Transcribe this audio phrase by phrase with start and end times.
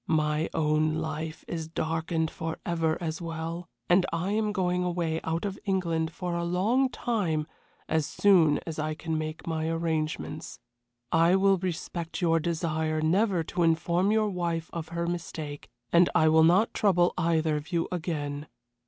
[0.07, 5.59] My own life is darkened forever as well, and I am going away out of
[5.63, 7.45] England for a long time
[7.87, 10.57] as soon as I can make my arrangements.
[11.11, 16.29] I will respect your desire never to inform your wife of her mistake, and I
[16.29, 18.47] will not trouble either of you again.